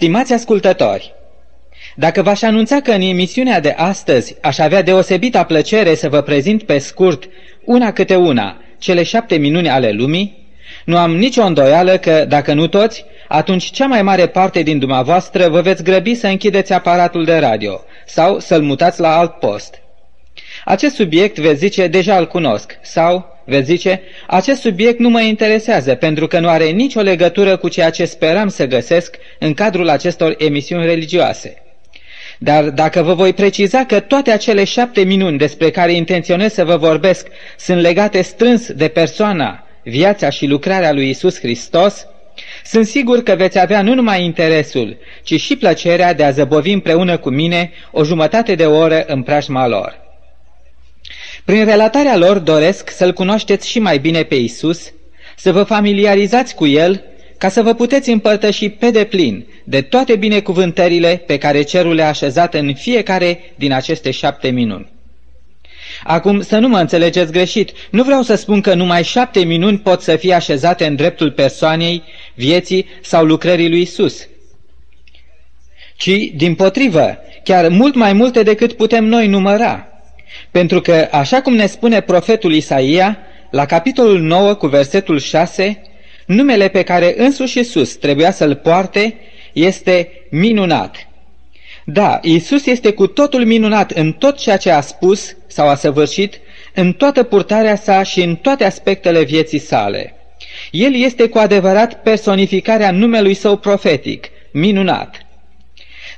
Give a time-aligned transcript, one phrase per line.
[0.00, 1.14] Stimați ascultători,
[1.96, 6.62] dacă v-aș anunța că în emisiunea de astăzi aș avea deosebita plăcere să vă prezint
[6.62, 7.24] pe scurt,
[7.64, 10.48] una câte una, cele șapte minuni ale lumii,
[10.84, 15.48] nu am nicio îndoială că, dacă nu toți, atunci cea mai mare parte din dumneavoastră
[15.48, 19.74] vă veți grăbi să închideți aparatul de radio sau să-l mutați la alt post.
[20.64, 25.94] Acest subiect, veți zice, deja îl cunosc sau Veți zice, acest subiect nu mă interesează
[25.94, 30.34] pentru că nu are nicio legătură cu ceea ce speram să găsesc în cadrul acestor
[30.38, 31.62] emisiuni religioase.
[32.38, 36.76] Dar dacă vă voi preciza că toate acele șapte minuni despre care intenționez să vă
[36.76, 37.26] vorbesc
[37.58, 42.06] sunt legate strâns de persoana, viața și lucrarea lui Isus Hristos,
[42.64, 47.16] sunt sigur că veți avea nu numai interesul, ci și plăcerea de a zăbovi împreună
[47.16, 50.09] cu mine o jumătate de oră în preajma lor.
[51.50, 54.92] Prin relatarea lor doresc să-L cunoașteți și mai bine pe Isus,
[55.36, 57.04] să vă familiarizați cu El,
[57.38, 62.54] ca să vă puteți împărtăși pe deplin de toate binecuvântările pe care cerul le-a așezat
[62.54, 64.90] în fiecare din aceste șapte minuni.
[66.04, 70.00] Acum, să nu mă înțelegeți greșit, nu vreau să spun că numai șapte minuni pot
[70.00, 72.02] să fie așezate în dreptul persoanei,
[72.34, 74.28] vieții sau lucrării lui Isus,
[75.96, 79.89] ci, din potrivă, chiar mult mai multe decât putem noi număra.
[80.50, 83.18] Pentru că, așa cum ne spune profetul Isaia,
[83.50, 85.82] la capitolul 9 cu versetul 6,
[86.26, 89.14] numele pe care însuși Iisus trebuia să-l poarte
[89.52, 91.08] este minunat.
[91.84, 96.40] Da, Iisus este cu totul minunat în tot ceea ce a spus sau a săvârșit,
[96.74, 100.14] în toată purtarea sa și în toate aspectele vieții sale.
[100.70, 105.26] El este cu adevărat personificarea numelui său profetic, minunat.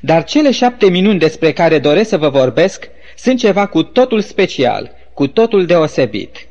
[0.00, 4.90] Dar cele șapte minuni despre care doresc să vă vorbesc sunt ceva cu totul special,
[5.14, 6.46] cu totul deosebit.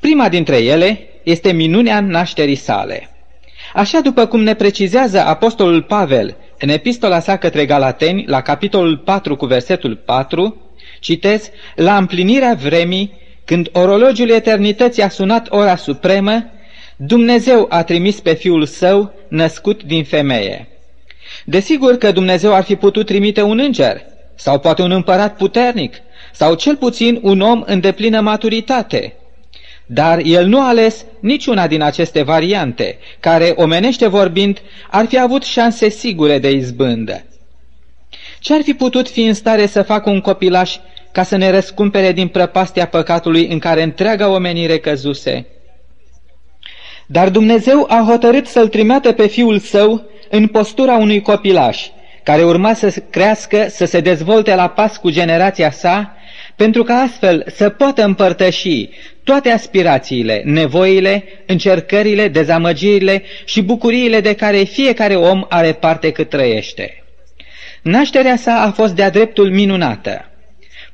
[0.00, 3.10] Prima dintre ele este minunea nașterii sale.
[3.74, 9.36] Așa după cum ne precizează Apostolul Pavel în epistola sa către Galateni, la capitolul 4
[9.36, 10.62] cu versetul 4,
[11.00, 13.12] citez, La împlinirea vremii,
[13.44, 16.44] când orologiul eternității a sunat ora supremă,
[16.96, 20.68] Dumnezeu a trimis pe Fiul Său, născut din femeie.
[21.44, 24.02] Desigur că Dumnezeu ar fi putut trimite un înger,
[24.38, 25.94] sau poate un împărat puternic,
[26.32, 29.12] sau cel puțin un om în deplină maturitate.
[29.86, 34.58] Dar el nu a ales niciuna din aceste variante, care, omenește vorbind,
[34.90, 37.24] ar fi avut șanse sigure de izbândă.
[38.40, 40.76] Ce ar fi putut fi în stare să facă un copilaș
[41.12, 45.46] ca să ne răscumpere din prăpastia păcatului în care întreaga omenire căzuse?
[47.06, 51.86] Dar Dumnezeu a hotărât să-l trimeată pe fiul său în postura unui copilaș,
[52.28, 56.16] care urma să crească, să se dezvolte la pas cu generația sa,
[56.56, 58.88] pentru că astfel să poată împărtăși
[59.24, 67.04] toate aspirațiile, nevoile, încercările, dezamăgirile și bucuriile de care fiecare om are parte cât trăiește.
[67.82, 70.30] Nașterea sa a fost de-a dreptul minunată.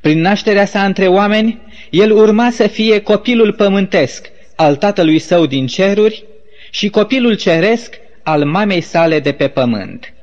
[0.01, 5.67] Prin nașterea sa între oameni, el urma să fie copilul pământesc al tatălui său din
[5.67, 6.25] ceruri
[6.71, 10.14] și copilul ceresc al mamei sale de pe pământ.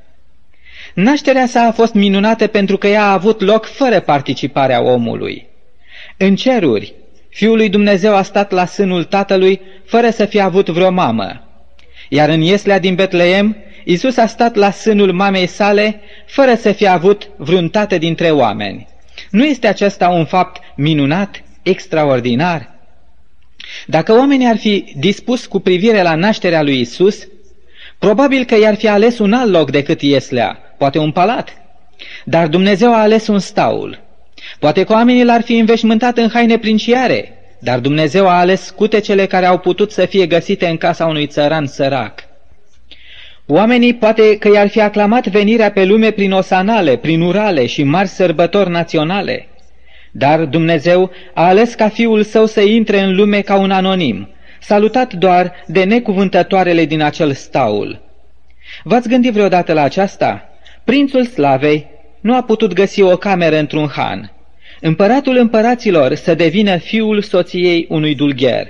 [0.94, 5.46] Nașterea sa a fost minunată pentru că ea a avut loc fără participarea omului.
[6.16, 6.94] În ceruri,
[7.28, 11.48] Fiul lui Dumnezeu a stat la sânul Tatălui fără să fie avut vreo mamă.
[12.08, 16.88] Iar în Ieslea din Betleem, Isus a stat la sânul mamei sale fără să fie
[16.88, 18.88] avut vreun tată dintre oameni.
[19.30, 22.70] Nu este acesta un fapt minunat, extraordinar?
[23.86, 27.28] Dacă oamenii ar fi dispus cu privire la nașterea lui Isus,
[27.98, 31.56] probabil că i-ar fi ales un alt loc decât Ieslea, poate un palat.
[32.24, 34.00] Dar Dumnezeu a ales un staul.
[34.58, 39.46] Poate că oamenii l-ar fi înveșmântat în haine princiare, dar Dumnezeu a ales scutecele care
[39.46, 42.24] au putut să fie găsite în casa unui țăran sărac.
[43.46, 48.08] Oamenii poate că i-ar fi aclamat venirea pe lume prin osanale, prin urale și mari
[48.08, 49.48] sărbători naționale.
[50.10, 54.28] Dar Dumnezeu a ales ca fiul său să intre în lume ca un anonim,
[54.60, 58.00] salutat doar de necuvântătoarele din acel staul.
[58.82, 60.51] V-ați gândit vreodată la aceasta?
[60.84, 61.86] Prințul Slavei
[62.20, 64.32] nu a putut găsi o cameră într-un han.
[64.80, 68.68] Împăratul împăraților să devină fiul soției unui dulgher.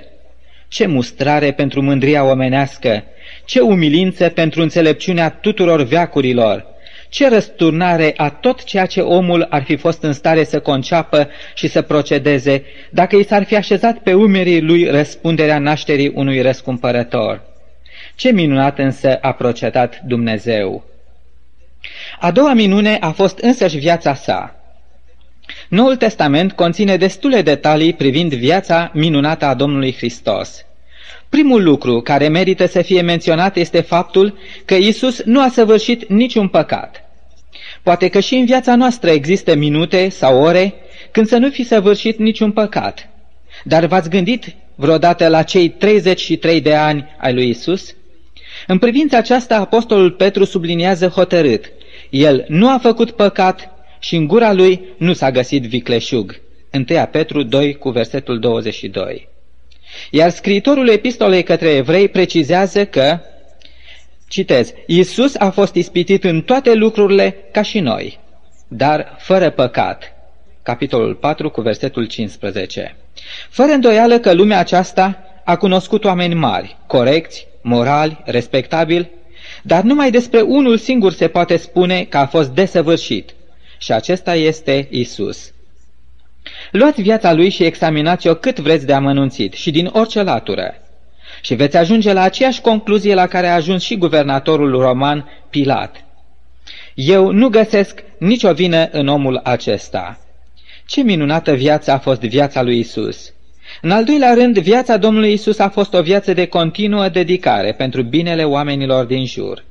[0.67, 3.03] Ce mustrare pentru mândria omenească,
[3.45, 6.65] ce umilință pentru înțelepciunea tuturor veacurilor,
[7.09, 11.67] ce răsturnare a tot ceea ce omul ar fi fost în stare să conceapă și
[11.67, 17.41] să procedeze, dacă i s-ar fi așezat pe umerii lui răspunderea nașterii unui răscumpărător.
[18.15, 20.92] Ce minunat însă a procedat Dumnezeu!
[22.19, 24.55] A doua minune a fost însăși viața sa.
[25.69, 30.65] Noul Testament conține destule detalii privind viața minunată a Domnului Hristos.
[31.29, 36.47] Primul lucru care merită să fie menționat este faptul că Isus nu a săvârșit niciun
[36.47, 37.03] păcat.
[37.83, 40.73] Poate că și în viața noastră există minute sau ore
[41.11, 43.09] când să nu fi săvârșit niciun păcat.
[43.63, 47.95] Dar v-ați gândit vreodată la cei 33 de ani ai lui Isus?
[48.67, 51.71] În privința aceasta, Apostolul Petru subliniază hotărât.
[52.09, 56.41] El nu a făcut păcat și în gura lui nu s-a găsit vicleșug.
[56.73, 59.27] 1 Petru 2 cu versetul 22.
[60.11, 63.19] Iar scriitorul epistolei către evrei precizează că,
[64.27, 68.19] citez, Iisus a fost ispitit în toate lucrurile ca și noi,
[68.67, 70.13] dar fără păcat.
[70.63, 72.95] Capitolul 4 cu versetul 15.
[73.49, 79.09] Fără îndoială că lumea aceasta a cunoscut oameni mari, corecți, morali, respectabili,
[79.61, 83.33] dar numai despre unul singur se poate spune că a fost desăvârșit,
[83.77, 85.53] și acesta este Isus.
[86.71, 90.73] Luați viața lui și examinați-o cât vreți de amănunțit și din orice latură.
[91.41, 96.05] Și veți ajunge la aceeași concluzie la care a ajuns și guvernatorul roman Pilat.
[96.93, 100.19] Eu nu găsesc nicio vină în omul acesta.
[100.85, 103.33] Ce minunată viață a fost viața lui Isus!
[103.81, 108.01] În al doilea rând, viața Domnului Isus a fost o viață de continuă dedicare pentru
[108.01, 109.63] binele oamenilor din jur.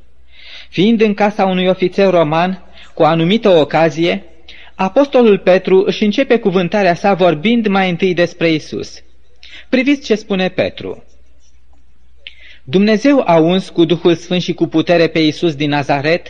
[0.68, 4.24] Fiind în casa unui ofițer roman, cu o anumită ocazie,
[4.74, 9.02] Apostolul Petru își începe cuvântarea sa vorbind mai întâi despre Isus.
[9.68, 11.04] Priviți ce spune Petru.
[12.64, 16.26] Dumnezeu a uns cu Duhul Sfânt și cu putere pe Isus din Nazaret,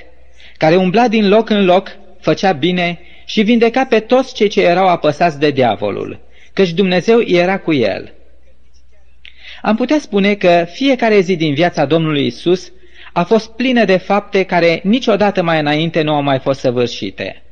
[0.57, 4.89] care umbla din loc în loc, făcea bine și vindeca pe toți cei ce erau
[4.89, 6.21] apăsați de diavolul,
[6.53, 8.13] căci Dumnezeu era cu el.
[9.63, 12.73] Am putea spune că fiecare zi din viața Domnului Isus
[13.13, 17.43] a fost plină de fapte care niciodată mai înainte nu au mai fost săvârșite.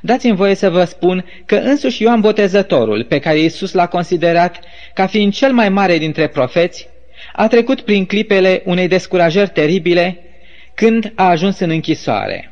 [0.00, 4.60] Dați-mi voie să vă spun că însuși Ioan Botezătorul, pe care Iisus l-a considerat
[4.94, 6.88] ca fiind cel mai mare dintre profeți,
[7.32, 10.18] a trecut prin clipele unei descurajări teribile
[10.74, 12.50] când a ajuns în închisoare.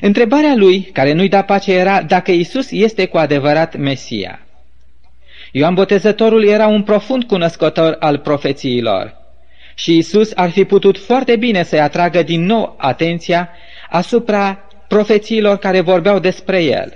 [0.00, 4.43] Întrebarea lui, care nu-i da pace, era dacă Isus este cu adevărat Mesia.
[5.56, 9.16] Ioan Botezătorul era un profund cunoscător al profețiilor
[9.74, 13.48] și Isus ar fi putut foarte bine să-i atragă din nou atenția
[13.90, 16.92] asupra profețiilor care vorbeau despre el.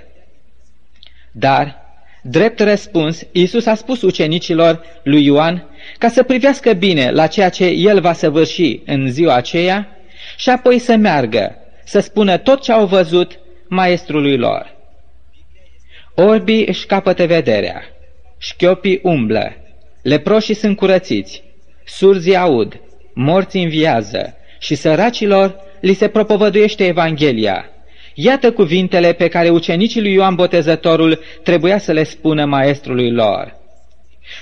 [1.31, 1.75] Dar,
[2.21, 5.65] drept răspuns, Isus a spus ucenicilor lui Ioan
[5.97, 9.87] ca să privească bine la ceea ce el va săvârși în ziua aceea
[10.37, 14.75] și apoi să meargă, să spună tot ce au văzut maestrului lor.
[16.15, 17.83] Orbii își capătă vederea,
[18.39, 19.55] șchiopii umblă,
[20.01, 21.43] leproșii sunt curățiți,
[21.85, 22.79] surzii aud,
[23.13, 27.65] morții înviază și săracilor li se propovăduiește Evanghelia.
[28.13, 33.55] Iată cuvintele pe care ucenicii lui Ioan Botezătorul trebuia să le spună maestrului lor.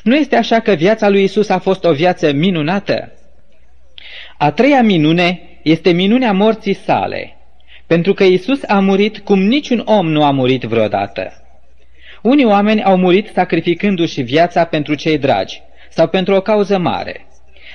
[0.04, 3.12] Nu este așa că viața lui Isus a fost o viață minunată?
[4.38, 7.38] A treia minune este minunea morții sale,
[7.88, 11.47] pentru că Isus a murit cum niciun om nu a murit vreodată.
[12.22, 17.26] Unii oameni au murit sacrificându-și viața pentru cei dragi sau pentru o cauză mare.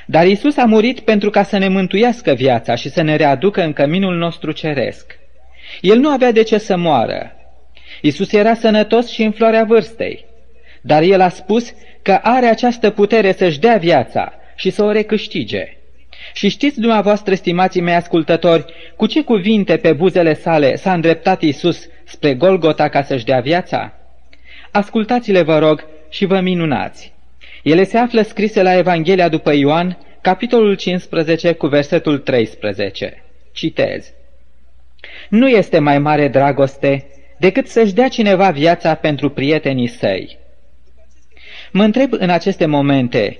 [0.07, 3.73] Dar Isus a murit pentru ca să ne mântuiască viața și să ne readucă în
[3.73, 5.19] căminul nostru ceresc.
[5.81, 7.33] El nu avea de ce să moară.
[8.01, 10.25] Isus era sănătos și în floarea vârstei,
[10.81, 11.73] dar el a spus
[12.03, 15.77] că are această putere să-și dea viața și să o recâștige.
[16.33, 18.65] Și știți dumneavoastră, stimații mei ascultători,
[18.97, 24.02] cu ce cuvinte pe buzele sale s-a îndreptat Isus spre Golgota ca să-și dea viața?
[24.73, 27.13] Ascultați-le, vă rog, și vă minunați.
[27.63, 33.23] Ele se află scrise la Evanghelia după Ioan, capitolul 15, cu versetul 13.
[33.53, 34.13] Citez.
[35.29, 37.07] Nu este mai mare dragoste
[37.39, 40.39] decât să-și dea cineva viața pentru prietenii săi.
[41.73, 43.39] Mă întreb în aceste momente,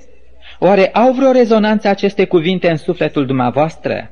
[0.59, 4.11] oare au vreo rezonanță aceste cuvinte în sufletul dumneavoastră?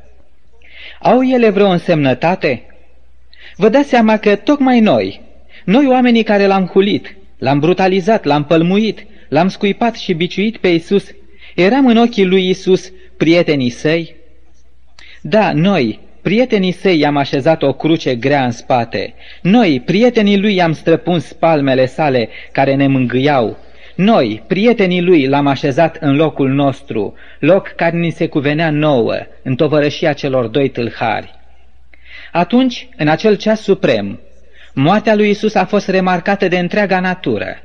[1.01, 2.65] Au ele vreo însemnătate?
[3.57, 5.21] Vă dați seama că tocmai noi,
[5.65, 11.11] noi oamenii care l-am hulit, l-am brutalizat, l-am pălmuit, l-am scuipat și biciuit pe Isus,
[11.55, 14.15] eram în ochii lui Isus prietenii săi?
[15.23, 19.15] Da, noi, Prietenii săi i-am așezat o cruce grea în spate.
[19.43, 23.57] Noi, prietenii lui, i-am străpuns palmele sale care ne mângâiau.
[23.95, 29.55] Noi, prietenii lui, l-am așezat în locul nostru, loc care ni se cuvenea nouă, în
[29.55, 31.35] tovărășia celor doi tâlhari.
[32.33, 34.21] Atunci, în acel ceas suprem,
[34.75, 37.57] moartea lui Isus a fost remarcată de întreaga natură.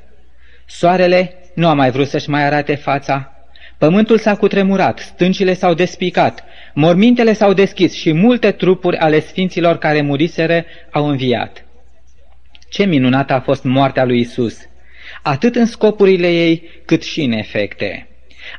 [0.66, 3.36] Soarele nu a mai vrut să-și mai arate fața,
[3.78, 6.44] Pământul s-a cutremurat, stâncile s-au despicat,
[6.74, 11.66] mormintele s-au deschis și multe trupuri ale sfinților care muriseră au înviat.
[12.70, 14.58] Ce minunată a fost moartea lui Isus,
[15.22, 18.08] atât în scopurile ei, cât și în efecte.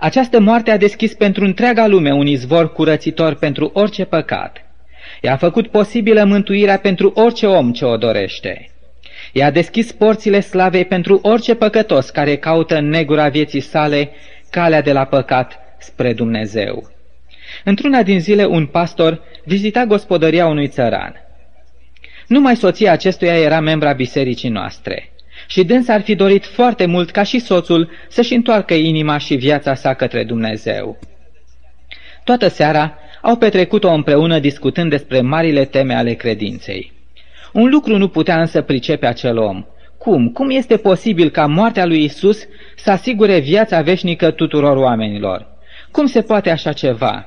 [0.00, 4.65] Această moarte a deschis pentru întreaga lume un izvor curățitor pentru orice păcat.
[5.20, 8.70] Ea a făcut posibilă mântuirea pentru orice om ce o dorește.
[9.32, 14.10] Ea a deschis porțile slavei pentru orice păcătos care caută în negura vieții sale
[14.50, 16.90] calea de la păcat spre Dumnezeu.
[17.64, 21.14] Într-una din zile, un pastor vizita gospodăria unui țăran.
[22.26, 25.10] Numai soția acestuia era membra bisericii noastre
[25.46, 29.74] și dânsa ar fi dorit foarte mult ca și soțul să-și întoarcă inima și viața
[29.74, 30.98] sa către Dumnezeu.
[32.24, 36.92] Toată seara au petrecut-o împreună discutând despre marile teme ale credinței.
[37.52, 39.64] Un lucru nu putea însă pricepe acel om.
[39.98, 40.28] Cum?
[40.28, 42.38] Cum este posibil ca moartea lui Isus
[42.76, 45.46] să asigure viața veșnică tuturor oamenilor?
[45.90, 47.26] Cum se poate așa ceva?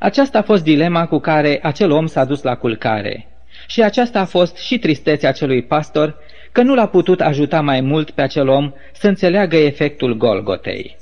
[0.00, 3.26] Aceasta a fost dilema cu care acel om s-a dus la culcare.
[3.66, 6.16] Și aceasta a fost și tristețea acelui pastor,
[6.52, 10.96] că nu l-a putut ajuta mai mult pe acel om să înțeleagă efectul Golgotei.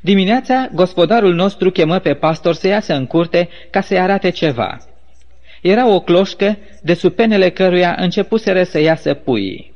[0.00, 4.78] Dimineața, gospodarul nostru chemă pe pastor să iasă în curte ca să-i arate ceva.
[5.62, 9.72] Era o cloșcă de sub penele căruia începuseră să iasă puii.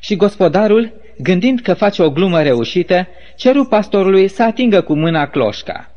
[0.00, 5.90] Și gospodarul, gândind că face o glumă reușită, ceru pastorului să atingă cu mâna cloșca.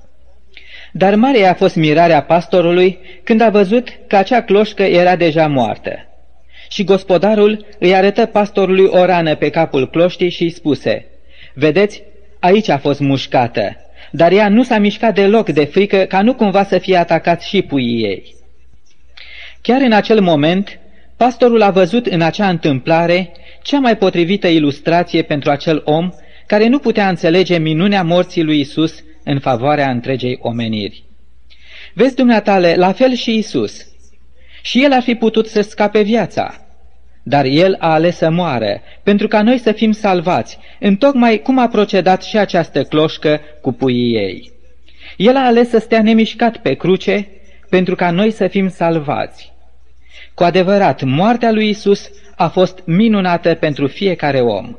[0.91, 5.91] Dar mare a fost mirarea pastorului când a văzut că acea cloșcă era deja moartă.
[6.69, 11.05] Și gospodarul îi arătă pastorului o rană pe capul cloștii și îi spuse,
[11.53, 12.03] Vedeți,
[12.39, 13.75] aici a fost mușcată,
[14.11, 17.61] dar ea nu s-a mișcat deloc de frică ca nu cumva să fie atacat și
[17.61, 18.35] puii ei.
[19.61, 20.79] Chiar în acel moment,
[21.17, 26.09] pastorul a văzut în acea întâmplare cea mai potrivită ilustrație pentru acel om
[26.47, 31.03] care nu putea înțelege minunea morții lui Isus în favoarea întregei omeniri.
[31.93, 33.85] Vezi, dumneatale, la fel și Isus.
[34.61, 36.66] Și el ar fi putut să scape viața,
[37.27, 41.67] dar el a ales să moară, pentru ca noi să fim salvați, întocmai cum a
[41.67, 44.51] procedat și această cloșcă cu puii ei.
[45.17, 47.27] El a ales să stea nemișcat pe cruce,
[47.69, 49.53] pentru ca noi să fim salvați.
[50.33, 54.75] Cu adevărat, moartea lui Isus a fost minunată pentru fiecare om.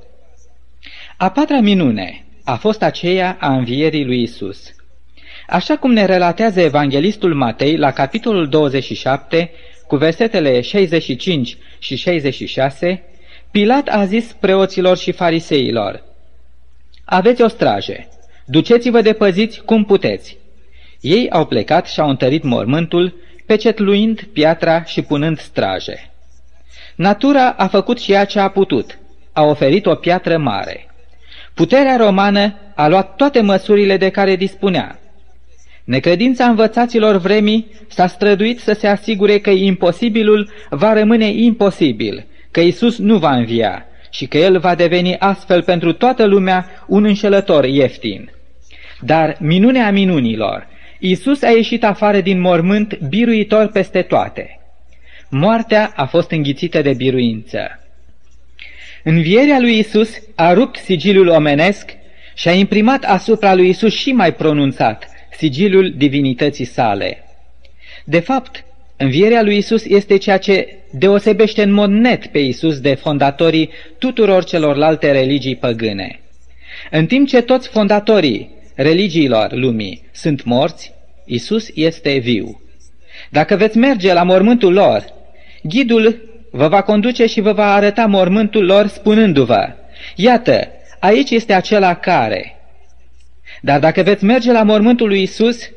[1.16, 4.72] A patra minune a fost aceea a învierii lui Isus.
[5.48, 9.50] Așa cum ne relatează evanghelistul Matei la capitolul 27,
[9.88, 13.02] cu versetele 65 și 66,
[13.50, 16.02] Pilat a zis preoților și fariseilor,
[17.04, 18.08] Aveți o straje,
[18.46, 20.36] duceți-vă de păziți cum puteți.
[21.00, 23.14] Ei au plecat și au întărit mormântul,
[23.46, 26.10] pecetluind piatra și punând straje.
[26.94, 28.98] Natura a făcut și ea ce a putut,
[29.32, 30.86] a oferit o piatră mare.
[31.54, 34.98] Puterea romană a luat toate măsurile de care dispunea.
[35.88, 42.98] Necredința învățaților vremii s-a străduit să se asigure că imposibilul va rămâne imposibil, că Isus
[42.98, 48.30] nu va învia și că El va deveni astfel pentru toată lumea un înșelător ieftin.
[49.00, 50.66] Dar minunea minunilor,
[50.98, 54.60] Isus a ieșit afară din mormânt biruitor peste toate.
[55.28, 57.60] Moartea a fost înghițită de biruință.
[59.04, 61.90] Învierea lui Isus a rupt sigiliul omenesc
[62.34, 67.24] și a imprimat asupra lui Isus și mai pronunțat sigiliul divinității sale.
[68.04, 68.64] De fapt,
[68.96, 74.44] învierea lui Isus este ceea ce deosebește în mod net pe Isus de fondatorii tuturor
[74.44, 76.20] celorlalte religii păgâne.
[76.90, 80.92] În timp ce toți fondatorii religiilor lumii sunt morți,
[81.24, 82.60] Isus este viu.
[83.30, 85.04] Dacă veți merge la mormântul lor,
[85.62, 89.72] ghidul vă va conduce și vă va arăta mormântul lor spunându-vă,
[90.16, 90.68] Iată,
[90.98, 92.57] aici este acela care...
[93.60, 95.70] Dar dacă veți merge la mormântul lui Isus,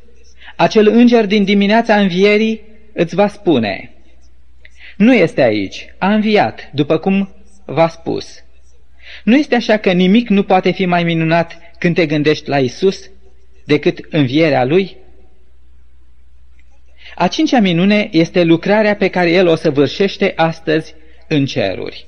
[0.55, 2.61] acel înger din dimineața învierii
[2.93, 3.91] îți va spune,
[4.97, 7.35] Nu este aici, a înviat, după cum
[7.65, 8.43] v-a spus.
[9.23, 13.09] Nu este așa că nimic nu poate fi mai minunat când te gândești la Isus
[13.65, 14.97] decât învierea Lui?
[17.15, 20.95] A cincea minune este lucrarea pe care El o săvârșește astăzi
[21.27, 22.05] în ceruri.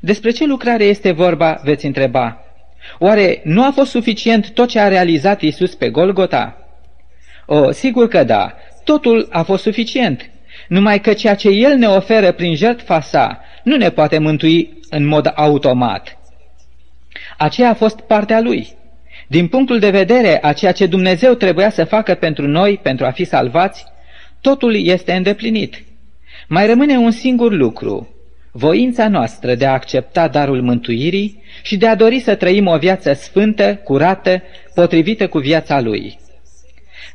[0.00, 2.47] Despre ce lucrare este vorba, veți întreba.
[2.98, 6.56] Oare nu a fost suficient tot ce a realizat Isus pe Golgota?
[7.46, 8.54] O, sigur că da,
[8.84, 10.30] totul a fost suficient,
[10.68, 15.06] numai că ceea ce El ne oferă prin jertfa sa nu ne poate mântui în
[15.06, 16.18] mod automat.
[17.38, 18.76] Aceea a fost partea Lui.
[19.26, 23.10] Din punctul de vedere a ceea ce Dumnezeu trebuia să facă pentru noi, pentru a
[23.10, 23.84] fi salvați,
[24.40, 25.84] totul este îndeplinit.
[26.48, 28.08] Mai rămâne un singur lucru,
[28.58, 33.12] voința noastră de a accepta darul mântuirii și de a dori să trăim o viață
[33.12, 34.42] sfântă, curată,
[34.74, 36.18] potrivită cu viața Lui.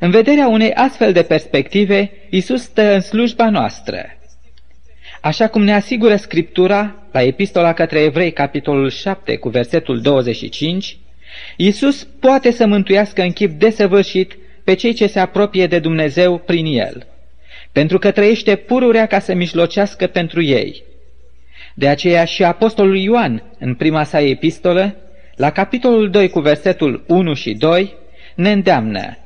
[0.00, 3.98] În vederea unei astfel de perspective, Isus stă în slujba noastră.
[5.20, 10.98] Așa cum ne asigură Scriptura la Epistola către Evrei, capitolul 7, cu versetul 25,
[11.56, 16.66] Iisus poate să mântuiască în chip desăvârșit pe cei ce se apropie de Dumnezeu prin
[16.66, 17.06] El,
[17.72, 20.82] pentru că trăiește pururea ca să mișlocească pentru ei.
[21.74, 24.96] De aceea și Apostolul Ioan, în prima sa epistolă,
[25.36, 27.94] la capitolul 2 cu versetul 1 și 2,
[28.34, 29.18] ne îndeamnă,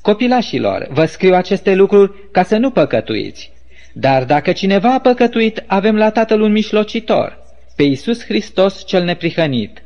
[0.00, 3.52] Copilașilor, vă scriu aceste lucruri ca să nu păcătuiți.
[3.92, 7.38] Dar dacă cineva a păcătuit, avem la Tatăl un mișlocitor,
[7.76, 9.82] pe Iisus Hristos cel neprihănit.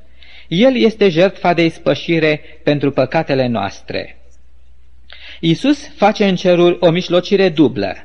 [0.48, 4.18] El este jertfa de ispășire pentru păcatele noastre.
[5.40, 7.96] Iisus face în ceruri o mișlocire dublă.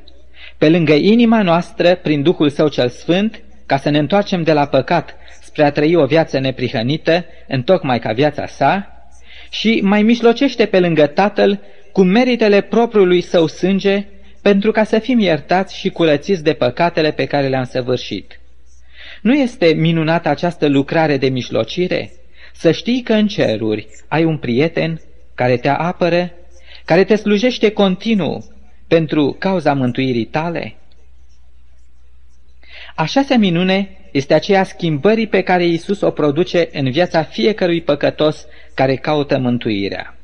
[0.58, 4.66] Pe lângă inima noastră, prin Duhul Său cel Sfânt, ca să ne întoarcem de la
[4.66, 8.88] păcat spre a trăi o viață neprihănită, întocmai ca viața sa,
[9.50, 11.60] și mai mișlocește pe lângă Tatăl
[11.92, 14.06] cu meritele propriului său sânge,
[14.42, 18.40] pentru ca să fim iertați și curățiți de păcatele pe care le-am săvârșit.
[19.22, 22.12] Nu este minunată această lucrare de mișlocire?
[22.54, 25.02] Să știi că în ceruri ai un prieten
[25.36, 26.32] care te apără,
[26.86, 28.46] care te slujește continuu
[28.88, 30.76] pentru cauza mântuirii tale?
[32.96, 38.46] A șasea minune este aceea schimbării pe care Iisus o produce în viața fiecărui păcătos
[38.74, 40.18] care caută mântuirea.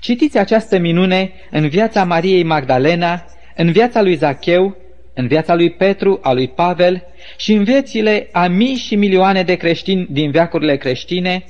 [0.00, 3.24] Citiți această minune în viața Mariei Magdalena,
[3.56, 4.76] în viața lui Zacheu,
[5.14, 7.04] în viața lui Petru, a lui Pavel
[7.36, 11.44] și în viețile a mii și milioane de creștini din veacurile creștine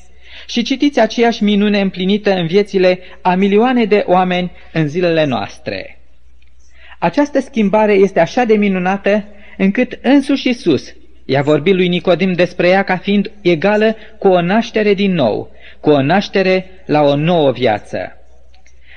[0.47, 5.99] și citiți aceeași minune împlinită în viețile a milioane de oameni în zilele noastre.
[6.99, 9.25] Această schimbare este așa de minunată
[9.59, 14.95] încât însuși Iisus i-a vorbit lui Nicodim despre ea ca fiind egală cu o naștere
[14.95, 15.51] din nou,
[15.81, 18.13] cu o naștere la o nouă viață.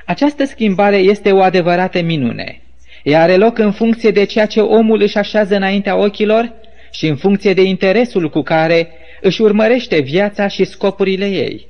[0.05, 2.61] Această schimbare este o adevărată minune.
[3.03, 6.53] Ea are loc în funcție de ceea ce omul își așează înaintea ochilor
[6.91, 8.89] și în funcție de interesul cu care
[9.21, 11.67] își urmărește viața și scopurile ei.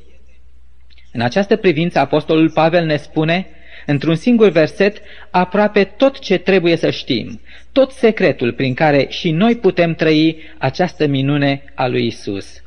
[1.13, 3.47] În această privință, Apostolul Pavel ne spune,
[3.85, 9.55] într-un singur verset, aproape tot ce trebuie să știm, tot secretul prin care și noi
[9.55, 12.63] putem trăi această minune a lui Isus.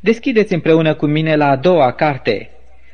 [0.00, 2.50] Deschideți împreună cu mine la a doua carte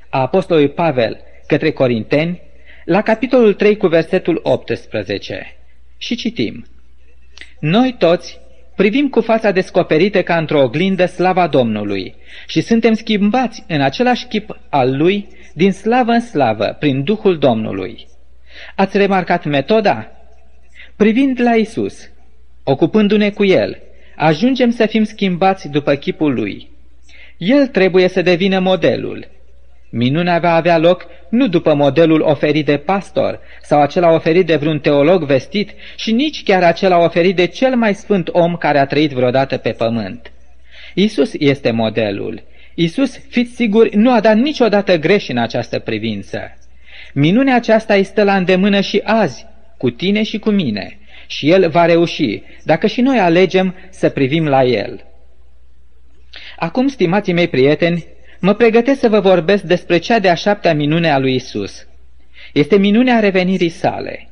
[0.08, 2.40] a Apostolului Pavel către Corinteni,
[2.84, 5.56] la capitolul 3 cu versetul 18.
[5.98, 6.66] Și citim.
[7.60, 8.40] Noi toți
[8.76, 12.14] privim cu fața descoperită ca într-o oglindă slava Domnului
[12.46, 18.06] și suntem schimbați în același chip al Lui din slavă în slavă prin Duhul Domnului.
[18.74, 20.10] Ați remarcat metoda?
[20.96, 22.10] Privind la Isus,
[22.64, 23.78] ocupându-ne cu El,
[24.16, 26.70] ajungem să fim schimbați după chipul Lui.
[27.36, 29.28] El trebuie să devină modelul.
[29.90, 34.78] Minunea va avea loc nu după modelul oferit de pastor sau acela oferit de vreun
[34.78, 39.12] teolog vestit și nici chiar acela oferit de cel mai sfânt om care a trăit
[39.12, 40.32] vreodată pe pământ.
[40.94, 42.42] Isus este modelul.
[42.78, 46.40] Isus, fiți siguri, nu a dat niciodată greș în această privință.
[47.12, 49.46] Minunea aceasta este la îndemână și azi,
[49.78, 54.46] cu tine și cu mine, și El va reuși, dacă și noi alegem să privim
[54.46, 55.04] la El.
[56.56, 58.06] Acum, stimații mei prieteni,
[58.40, 61.86] mă pregătesc să vă vorbesc despre cea de-a șaptea minune a lui Isus.
[62.52, 64.28] Este minunea revenirii sale.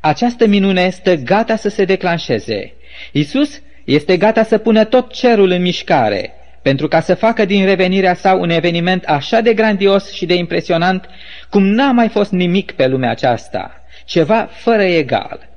[0.00, 2.72] Această minune este gata să se declanșeze.
[3.12, 8.14] Isus este gata să pună tot cerul în mișcare, pentru ca să facă din revenirea
[8.14, 11.08] sa un eveniment așa de grandios și de impresionant,
[11.50, 15.48] cum n-a mai fost nimic pe lumea aceasta, ceva fără egal.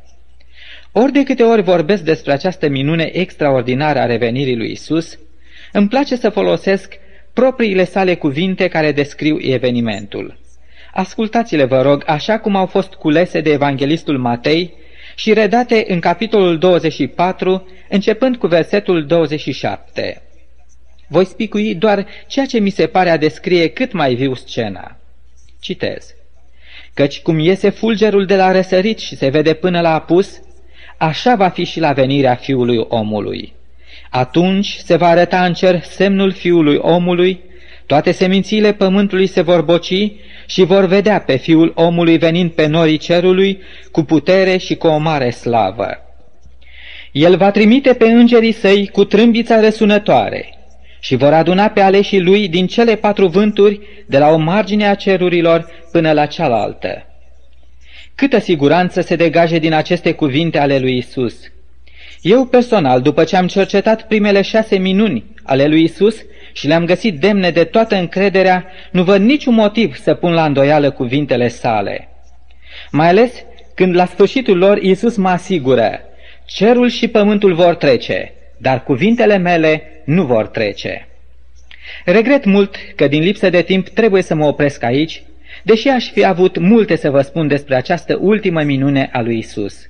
[0.91, 5.19] Ori de câte ori vorbesc despre această minune extraordinară a revenirii lui Isus,
[5.71, 6.93] îmi place să folosesc
[7.33, 10.39] propriile sale cuvinte care descriu evenimentul.
[10.93, 14.73] Ascultați-le, vă rog, așa cum au fost culese de evanghelistul Matei
[15.15, 20.21] și redate în capitolul 24, începând cu versetul 27.
[21.07, 24.97] Voi spicui doar ceea ce mi se pare a descrie cât mai viu scena.
[25.59, 26.15] Citez.
[26.93, 30.41] Căci cum iese fulgerul de la răsărit și se vede până la apus,
[30.97, 33.53] așa va fi și la venirea fiului omului.
[34.09, 37.41] Atunci se va arăta în cer semnul fiului omului,
[37.85, 40.11] toate semințiile pământului se vor boci
[40.45, 43.61] și vor vedea pe fiul omului venind pe norii cerului
[43.91, 45.97] cu putere și cu o mare slavă.
[47.11, 50.52] El va trimite pe îngerii săi cu trâmbița răsunătoare
[51.03, 54.95] și vor aduna pe aleșii lui din cele patru vânturi, de la o margine a
[54.95, 57.05] cerurilor până la cealaltă.
[58.15, 61.35] Câtă siguranță se degaje din aceste cuvinte ale lui Isus!
[62.21, 66.15] Eu personal, după ce am cercetat primele șase minuni ale lui Isus
[66.53, 70.91] și le-am găsit demne de toată încrederea, nu văd niciun motiv să pun la îndoială
[70.91, 72.09] cuvintele sale.
[72.91, 73.31] Mai ales
[73.75, 75.99] când la sfârșitul lor Isus mă asigură,
[76.45, 81.07] cerul și pământul vor trece, dar cuvintele mele nu vor trece.
[82.05, 85.23] Regret mult că din lipsă de timp trebuie să mă opresc aici,
[85.63, 89.89] deși aș fi avut multe să vă spun despre această ultimă minune a lui Isus.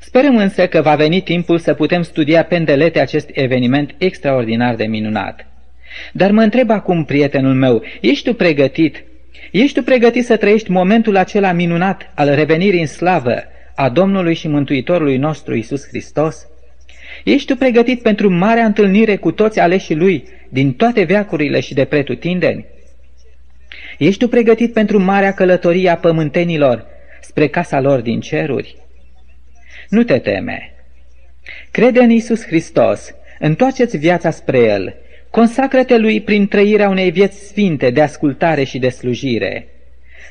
[0.00, 5.46] Sperăm însă că va veni timpul să putem studia pendelete acest eveniment extraordinar de minunat.
[6.12, 9.04] Dar mă întreb acum, prietenul meu, ești tu pregătit?
[9.50, 13.42] Ești tu pregătit să trăiești momentul acela minunat al revenirii în slavă
[13.74, 16.46] a Domnului și Mântuitorului nostru Isus Hristos?
[17.24, 21.84] Ești tu pregătit pentru marea întâlnire cu toți aleșii Lui din toate veacurile și de
[21.84, 22.64] pretutindeni?
[23.98, 26.86] Ești tu pregătit pentru marea călătorie a pământenilor
[27.20, 28.76] spre casa lor din ceruri?
[29.88, 30.74] Nu te teme.
[31.70, 34.94] Crede în Isus Hristos, întoarceți viața spre El,
[35.30, 39.66] consacră-te Lui prin trăirea unei vieți sfinte de ascultare și de slujire.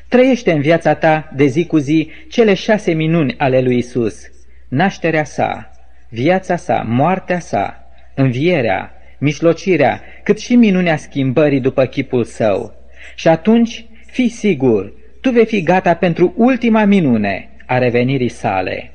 [0.08, 4.20] Trăiește în viața ta de zi cu zi cele șase minuni ale lui Isus,
[4.68, 5.71] nașterea sa,
[6.12, 12.74] viața sa, moartea sa, învierea, mișlocirea, cât și minunea schimbării după chipul său.
[13.14, 18.90] Și atunci, fii sigur, tu vei fi gata pentru ultima minune a revenirii sale.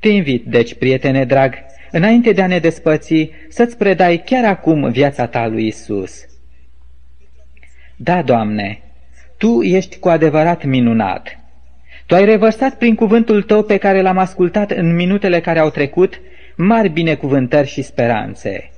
[0.00, 1.54] Te invit, deci, prietene drag,
[1.90, 6.24] înainte de a ne despăți, să-ți predai chiar acum viața ta lui Isus.
[7.96, 8.80] Da, Doamne,
[9.38, 11.38] Tu ești cu adevărat minunat.
[12.06, 16.20] Tu ai revărsat prin cuvântul Tău pe care l-am ascultat în minutele care au trecut
[16.62, 18.70] mari binecuvântări și speranțe.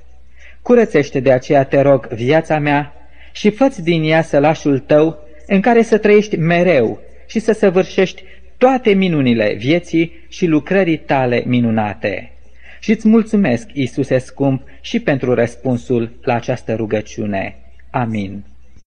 [0.61, 2.93] Curățește de aceea, te rog, viața mea
[3.31, 5.17] și făți din ea sălașul tău
[5.47, 8.23] în care să trăiești mereu și să săvârșești
[8.57, 12.31] toate minunile vieții și lucrării tale minunate.
[12.79, 17.55] Și îți mulțumesc, Iisuse scump, și pentru răspunsul la această rugăciune.
[17.89, 18.43] Amin.